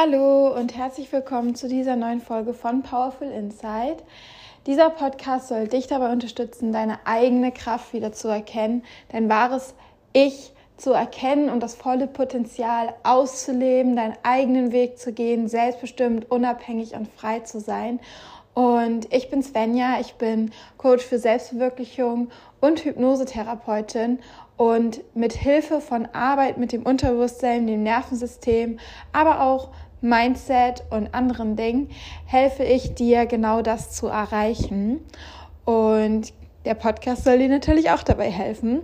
[0.00, 4.04] Hallo und herzlich willkommen zu dieser neuen Folge von Powerful Insight.
[4.64, 9.74] Dieser Podcast soll dich dabei unterstützen, deine eigene Kraft wieder zu erkennen, dein wahres
[10.12, 16.94] Ich zu erkennen und das volle Potenzial auszuleben, deinen eigenen Weg zu gehen, selbstbestimmt, unabhängig
[16.94, 17.98] und frei zu sein.
[18.54, 22.28] Und ich bin Svenja, ich bin Coach für Selbstverwirklichung
[22.60, 24.20] und Hypnosetherapeutin
[24.56, 28.80] und mit Hilfe von Arbeit mit dem Unterbewusstsein, dem Nervensystem,
[29.12, 31.90] aber auch Mindset und anderen Dingen
[32.26, 35.00] helfe ich dir genau das zu erreichen.
[35.64, 36.32] Und
[36.64, 38.82] der Podcast soll dir natürlich auch dabei helfen.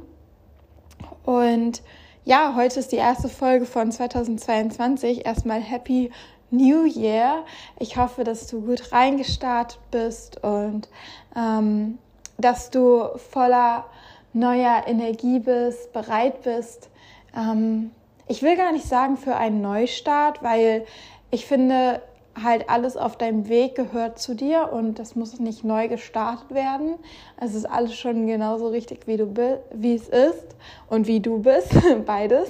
[1.25, 1.83] Und
[2.25, 5.27] ja, heute ist die erste Folge von 2022.
[5.27, 6.11] Erstmal Happy
[6.51, 7.45] New Year.
[7.79, 10.89] Ich hoffe, dass du gut reingestartet bist und
[11.37, 11.99] ähm,
[12.39, 13.87] dass du voller
[14.33, 16.91] neuer Energie bist, bereit bist.
[17.37, 17.91] Ähm,
[18.27, 20.87] ich will gar nicht sagen für einen Neustart, weil
[21.31, 22.01] ich finde,
[22.43, 26.97] halt alles auf deinem Weg gehört zu dir und das muss nicht neu gestartet werden.
[27.41, 29.35] Es ist alles schon genauso richtig, wie, du
[29.73, 30.57] wie es ist
[30.89, 31.71] und wie du bist,
[32.07, 32.49] beides.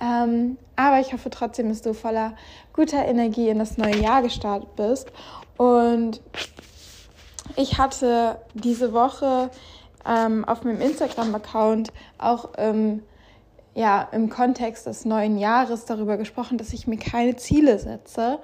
[0.00, 2.34] Ähm, aber ich hoffe trotzdem, dass du voller
[2.72, 5.10] guter Energie in das neue Jahr gestartet bist.
[5.56, 6.20] Und
[7.56, 9.50] ich hatte diese Woche
[10.06, 13.02] ähm, auf meinem Instagram-Account auch ähm,
[13.76, 18.38] ja, im Kontext des neuen Jahres darüber gesprochen, dass ich mir keine Ziele setze.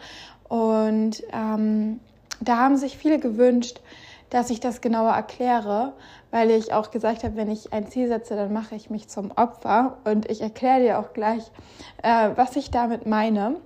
[0.47, 2.01] Und ähm,
[2.41, 3.81] da haben sich viele gewünscht,
[4.29, 5.95] dass ich das genauer erkläre,
[6.31, 9.31] weil ich auch gesagt habe, wenn ich ein Ziel setze, dann mache ich mich zum
[9.31, 9.97] Opfer.
[10.05, 11.45] Und ich erkläre dir auch gleich,
[12.03, 13.57] äh, was ich damit meine.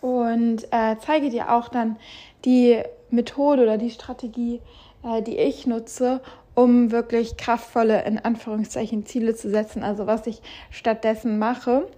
[0.00, 1.96] Und äh, zeige dir auch dann
[2.44, 4.60] die Methode oder die Strategie,
[5.02, 6.20] äh, die ich nutze,
[6.54, 11.88] um wirklich kraftvolle, in Anführungszeichen, Ziele zu setzen, also was ich stattdessen mache.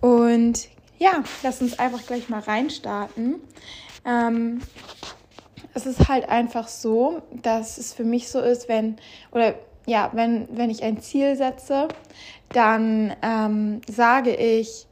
[0.00, 3.36] Und ja, lass uns einfach gleich mal reinstarten.
[4.04, 4.60] Ähm,
[5.74, 8.96] es ist halt einfach so, dass es für mich so ist, wenn,
[9.30, 9.54] oder
[9.86, 11.88] ja, wenn, wenn ich ein Ziel setze,
[12.50, 14.86] dann ähm, sage ich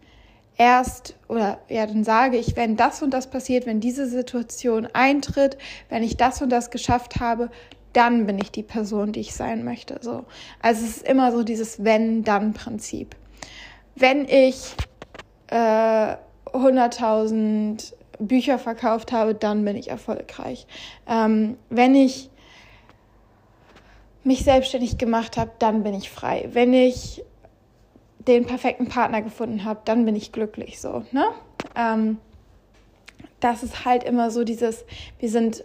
[0.57, 5.59] erst, oder ja, dann sage ich, wenn das und das passiert, wenn diese Situation eintritt,
[5.89, 7.51] wenn ich das und das geschafft habe,
[7.97, 9.99] dann bin ich die Person, die ich sein möchte.
[10.03, 10.25] So.
[10.61, 13.17] Also es ist immer so dieses Wenn-Dann-Prinzip.
[13.95, 14.75] Wenn ich
[15.47, 16.17] äh,
[16.53, 20.67] 100.000 Bücher verkauft habe, dann bin ich erfolgreich.
[21.09, 22.29] Ähm, wenn ich
[24.25, 26.49] mich selbstständig gemacht habe, dann bin ich frei.
[26.53, 27.25] Wenn ich
[28.19, 31.05] den perfekten Partner gefunden habe, dann bin ich glücklich so.
[31.13, 31.25] Ne?
[31.75, 32.19] Ähm,
[33.41, 34.85] das ist halt immer so dieses,
[35.19, 35.65] wir sind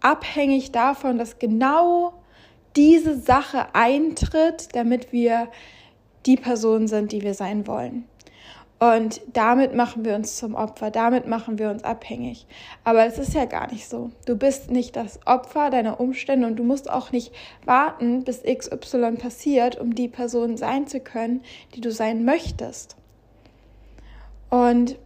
[0.00, 2.14] abhängig davon, dass genau
[2.76, 5.48] diese Sache eintritt, damit wir
[6.26, 8.04] die Person sind, die wir sein wollen.
[8.80, 12.46] Und damit machen wir uns zum Opfer, damit machen wir uns abhängig.
[12.84, 14.12] Aber es ist ja gar nicht so.
[14.24, 17.32] Du bist nicht das Opfer deiner Umstände und du musst auch nicht
[17.64, 21.42] warten, bis XY passiert, um die Person sein zu können,
[21.74, 22.94] die du sein möchtest.
[24.48, 24.96] Und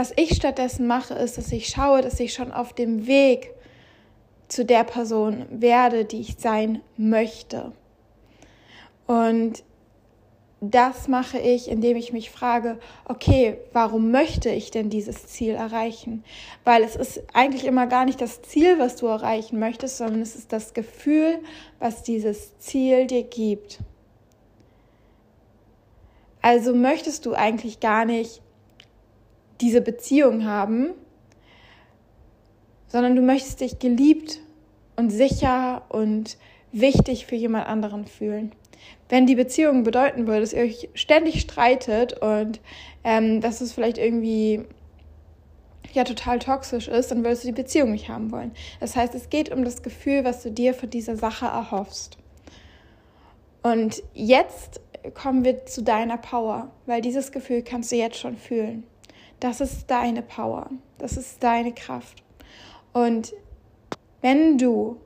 [0.00, 3.52] was ich stattdessen mache, ist, dass ich schaue, dass ich schon auf dem Weg
[4.48, 7.72] zu der Person werde, die ich sein möchte.
[9.06, 9.62] Und
[10.62, 16.24] das mache ich, indem ich mich frage, okay, warum möchte ich denn dieses Ziel erreichen?
[16.64, 20.34] Weil es ist eigentlich immer gar nicht das Ziel, was du erreichen möchtest, sondern es
[20.34, 21.40] ist das Gefühl,
[21.78, 23.80] was dieses Ziel dir gibt.
[26.40, 28.40] Also möchtest du eigentlich gar nicht
[29.60, 30.90] diese Beziehung haben,
[32.88, 34.40] sondern du möchtest dich geliebt
[34.96, 36.36] und sicher und
[36.72, 38.52] wichtig für jemand anderen fühlen.
[39.08, 42.60] Wenn die Beziehung bedeuten würde, dass ihr euch ständig streitet und
[43.04, 44.64] ähm, dass es vielleicht irgendwie
[45.92, 48.52] ja total toxisch ist, dann würdest du die Beziehung nicht haben wollen.
[48.78, 52.18] Das heißt, es geht um das Gefühl, was du dir von dieser Sache erhoffst.
[53.62, 54.80] Und jetzt
[55.14, 58.84] kommen wir zu deiner Power, weil dieses Gefühl kannst du jetzt schon fühlen.
[59.40, 60.70] Das ist deine Power.
[60.98, 62.22] Das ist deine Kraft.
[62.92, 63.32] Und
[64.20, 65.00] wenn du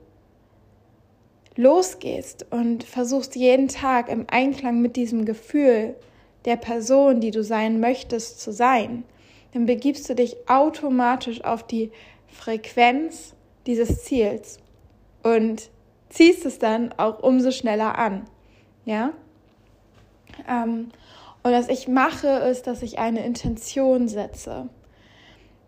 [1.55, 5.95] losgehst und versuchst jeden Tag im Einklang mit diesem Gefühl
[6.43, 9.05] der Person, die du sein möchtest, zu sein,
[9.53, 11.91] dann begibst du dich automatisch auf die
[12.27, 13.33] Frequenz
[13.65, 14.59] dieses Ziels
[15.23, 15.69] und
[16.09, 18.25] ziehst es dann auch umso schneller an.
[18.83, 19.13] Ja?
[20.47, 20.91] Ähm,
[21.45, 24.67] und was ich mache, ist, dass ich eine Intention setze.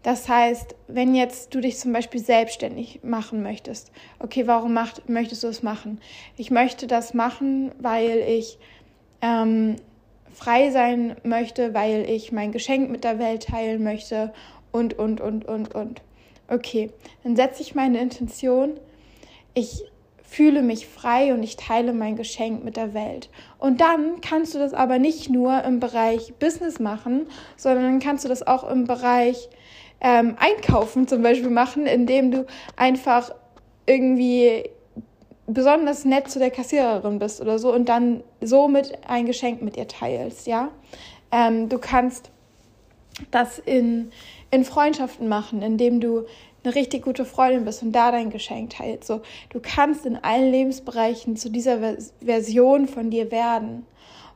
[0.01, 5.44] Das heißt, wenn jetzt du dich zum Beispiel selbstständig machen möchtest, okay, warum macht, möchtest
[5.44, 6.01] du es machen?
[6.35, 8.57] Ich möchte das machen, weil ich
[9.21, 9.75] ähm,
[10.33, 14.33] frei sein möchte, weil ich mein Geschenk mit der Welt teilen möchte
[14.71, 16.01] und, und, und, und, und.
[16.47, 16.89] Okay,
[17.21, 18.79] dann setze ich meine Intention.
[19.53, 19.83] Ich
[20.27, 23.29] fühle mich frei und ich teile mein Geschenk mit der Welt.
[23.57, 28.29] Und dann kannst du das aber nicht nur im Bereich Business machen, sondern kannst du
[28.29, 29.50] das auch im Bereich
[30.01, 32.45] ähm, Einkaufen zum Beispiel machen, indem du
[32.75, 33.31] einfach
[33.85, 34.69] irgendwie
[35.47, 39.88] besonders nett zu der Kassiererin bist oder so und dann somit ein Geschenk mit ihr
[39.88, 40.69] teilst, ja.
[41.31, 42.31] Ähm, du kannst
[43.31, 44.12] das in,
[44.51, 46.25] in Freundschaften machen, indem du
[46.68, 49.08] eine richtig gute Freundin bist und da dein Geschenk teilst.
[49.08, 53.86] So, du kannst in allen Lebensbereichen zu dieser Version von dir werden.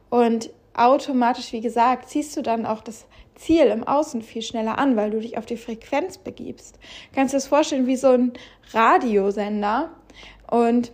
[0.09, 3.05] Und automatisch, wie gesagt, ziehst du dann auch das
[3.35, 6.75] Ziel im Außen viel schneller an, weil du dich auf die Frequenz begibst.
[6.75, 8.33] Du kannst dir das vorstellen wie so ein
[8.71, 9.89] Radiosender.
[10.49, 10.91] Und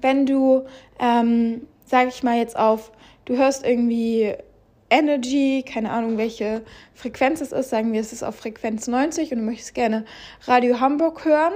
[0.00, 0.64] wenn du,
[0.98, 2.92] ähm, sag ich mal jetzt auf,
[3.24, 4.34] du hörst irgendwie
[4.90, 6.62] Energy, keine Ahnung, welche
[6.94, 10.04] Frequenz es ist, sagen wir, es ist auf Frequenz 90 und du möchtest gerne
[10.46, 11.54] Radio Hamburg hören,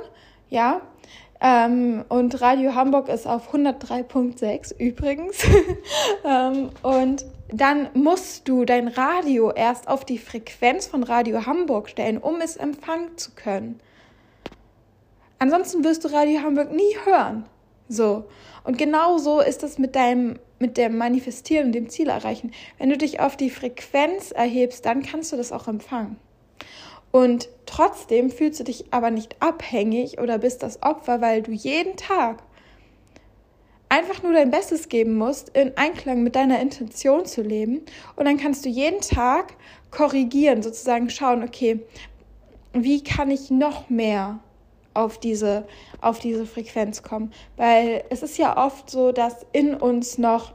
[0.49, 0.81] ja.
[1.43, 5.43] Ähm, und Radio Hamburg ist auf 103.6 übrigens.
[6.25, 12.19] ähm, und dann musst du dein Radio erst auf die Frequenz von Radio Hamburg stellen,
[12.19, 13.81] um es empfangen zu können.
[15.39, 17.47] Ansonsten wirst du Radio Hamburg nie hören.
[17.89, 18.25] So.
[18.63, 22.53] Und genau so ist es mit deinem, mit dem Manifestieren und dem Ziel erreichen.
[22.79, 26.17] Wenn du dich auf die Frequenz erhebst, dann kannst du das auch empfangen.
[27.11, 31.97] Und trotzdem fühlst du dich aber nicht abhängig oder bist das Opfer, weil du jeden
[31.97, 32.43] Tag
[33.89, 37.81] einfach nur dein Bestes geben musst, in Einklang mit deiner Intention zu leben.
[38.15, 39.55] Und dann kannst du jeden Tag
[39.91, 41.81] korrigieren, sozusagen schauen, okay,
[42.73, 44.39] wie kann ich noch mehr
[44.95, 45.67] auf diese,
[46.01, 47.33] auf diese Frequenz kommen.
[47.57, 50.53] Weil es ist ja oft so, dass in uns noch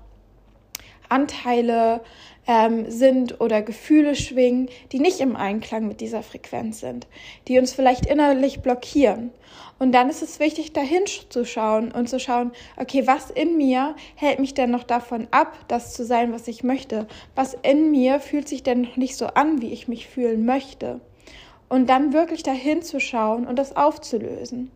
[1.10, 2.02] Anteile
[2.48, 7.08] ähm, sind oder Gefühle schwingen, die nicht im Einklang mit dieser Frequenz sind,
[7.48, 9.32] die uns vielleicht innerlich blockieren.
[9.78, 13.96] Und dann ist es wichtig, dahin zu schauen und zu schauen, okay, was in mir
[14.16, 17.08] hält mich denn noch davon ab, das zu sein, was ich möchte?
[17.36, 21.02] Was in mir fühlt sich denn noch nicht so an, wie ich mich fühlen möchte?
[21.70, 24.72] Und dann wirklich dahin zu schauen und das aufzulösen.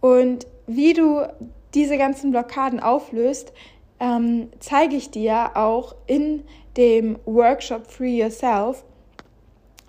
[0.00, 1.26] Und wie du
[1.74, 3.52] diese ganzen Blockaden auflöst,
[4.00, 6.44] ähm, zeige ich dir auch in
[6.76, 8.84] dem Workshop Free Yourself.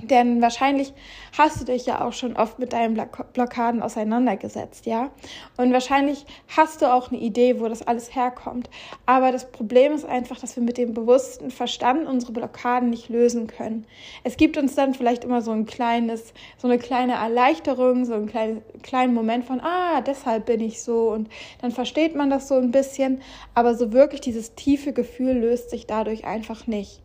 [0.01, 0.93] Denn wahrscheinlich
[1.37, 2.99] hast du dich ja auch schon oft mit deinen
[3.33, 5.09] Blockaden auseinandergesetzt, ja?
[5.57, 6.25] Und wahrscheinlich
[6.55, 8.69] hast du auch eine Idee, wo das alles herkommt.
[9.05, 13.47] Aber das Problem ist einfach, dass wir mit dem bewussten Verstand unsere Blockaden nicht lösen
[13.47, 13.85] können.
[14.23, 18.27] Es gibt uns dann vielleicht immer so ein kleines, so eine kleine Erleichterung, so einen
[18.27, 21.11] kleinen, kleinen Moment von, ah, deshalb bin ich so.
[21.11, 21.29] Und
[21.61, 23.21] dann versteht man das so ein bisschen.
[23.53, 27.01] Aber so wirklich dieses tiefe Gefühl löst sich dadurch einfach nicht.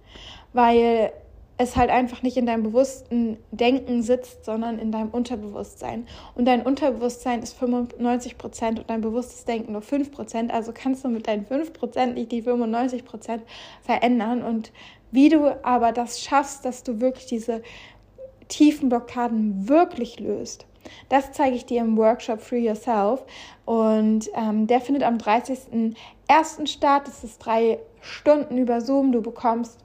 [0.52, 1.12] Weil
[1.56, 6.06] es halt einfach nicht in deinem bewussten Denken sitzt, sondern in deinem Unterbewusstsein.
[6.35, 10.53] Und dein Unterbewusstsein ist 95 Prozent und dein bewusstes Denken nur 5 Prozent.
[10.53, 13.45] Also kannst du mit deinen 5 Prozent nicht die 95 Prozent
[13.83, 14.43] verändern.
[14.43, 14.73] Und
[15.12, 17.62] wie du aber das schaffst, dass du wirklich diese
[18.49, 20.67] tiefen Blockaden wirklich löst,
[21.09, 23.25] das zeige ich dir im Workshop Free Yourself.
[23.65, 26.67] Und ähm, der findet am 30.01.
[26.67, 27.03] statt.
[27.06, 29.13] Das ist drei Stunden über Zoom.
[29.13, 29.83] Du bekommst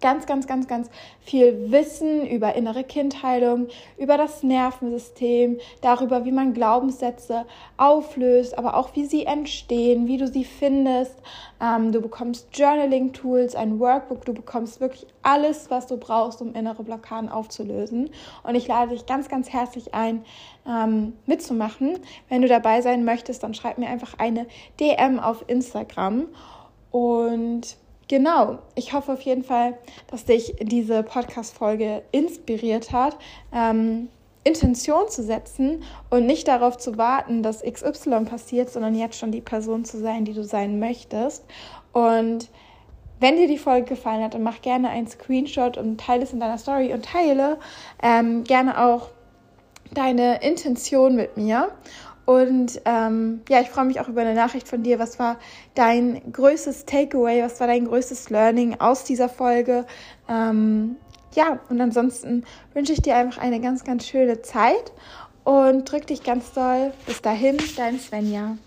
[0.00, 0.90] ganz, ganz, ganz, ganz
[1.20, 7.44] viel Wissen über innere Kindheilung, über das Nervensystem, darüber, wie man Glaubenssätze
[7.76, 11.16] auflöst, aber auch wie sie entstehen, wie du sie findest.
[11.60, 16.82] Ähm, du bekommst Journaling-Tools, ein Workbook, du bekommst wirklich alles, was du brauchst, um innere
[16.84, 18.10] Blockaden aufzulösen.
[18.42, 20.24] Und ich lade dich ganz, ganz herzlich ein,
[20.66, 21.98] ähm, mitzumachen.
[22.28, 24.46] Wenn du dabei sein möchtest, dann schreib mir einfach eine
[24.80, 26.26] DM auf Instagram.
[26.90, 27.76] Und
[28.08, 29.76] Genau, ich hoffe auf jeden Fall,
[30.10, 33.18] dass dich diese Podcast-Folge inspiriert hat,
[33.52, 34.08] ähm,
[34.44, 39.42] Intention zu setzen und nicht darauf zu warten, dass XY passiert, sondern jetzt schon die
[39.42, 41.44] Person zu sein, die du sein möchtest.
[41.92, 42.48] Und
[43.20, 46.40] wenn dir die Folge gefallen hat, dann mach gerne einen Screenshot und teile es in
[46.40, 47.58] deiner Story und teile
[48.02, 49.08] ähm, gerne auch
[49.92, 51.70] deine Intention mit mir.
[52.28, 54.98] Und ähm, ja, ich freue mich auch über eine Nachricht von dir.
[54.98, 55.38] Was war
[55.74, 57.42] dein größtes Takeaway?
[57.42, 59.86] Was war dein größtes Learning aus dieser Folge?
[60.28, 60.96] Ähm,
[61.34, 62.44] ja, und ansonsten
[62.74, 64.92] wünsche ich dir einfach eine ganz, ganz schöne Zeit
[65.44, 66.92] und drück dich ganz doll.
[67.06, 68.58] Bis dahin, dein Svenja.